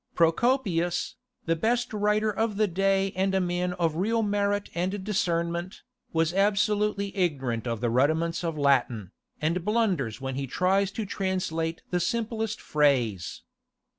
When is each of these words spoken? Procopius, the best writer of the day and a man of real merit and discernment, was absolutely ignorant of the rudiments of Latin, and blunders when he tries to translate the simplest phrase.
Procopius, 0.15 1.15
the 1.45 1.55
best 1.55 1.93
writer 1.93 2.31
of 2.31 2.57
the 2.57 2.65
day 2.65 3.11
and 3.15 3.35
a 3.35 3.39
man 3.39 3.73
of 3.73 3.95
real 3.97 4.23
merit 4.23 4.67
and 4.73 5.03
discernment, 5.03 5.83
was 6.11 6.33
absolutely 6.33 7.15
ignorant 7.15 7.67
of 7.67 7.81
the 7.81 7.89
rudiments 7.91 8.43
of 8.43 8.57
Latin, 8.57 9.11
and 9.43 9.63
blunders 9.63 10.19
when 10.19 10.33
he 10.33 10.47
tries 10.47 10.89
to 10.93 11.05
translate 11.05 11.83
the 11.91 11.99
simplest 11.99 12.59
phrase. 12.59 13.43